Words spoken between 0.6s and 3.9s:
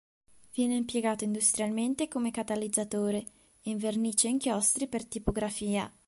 impiegato industrialmente come catalizzatore e in